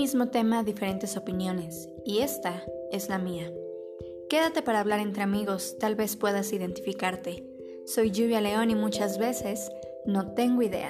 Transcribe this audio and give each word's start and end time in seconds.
mismo 0.00 0.28
tema, 0.28 0.62
diferentes 0.62 1.18
opiniones, 1.18 1.90
y 2.06 2.20
esta 2.20 2.64
es 2.90 3.10
la 3.10 3.18
mía. 3.18 3.52
Quédate 4.30 4.62
para 4.62 4.80
hablar 4.80 4.98
entre 4.98 5.22
amigos, 5.22 5.76
tal 5.78 5.94
vez 5.94 6.16
puedas 6.16 6.54
identificarte. 6.54 7.44
Soy 7.84 8.10
Lluvia 8.10 8.40
León 8.40 8.70
y 8.70 8.74
muchas 8.74 9.18
veces 9.18 9.70
no 10.06 10.32
tengo 10.32 10.62
idea. 10.62 10.88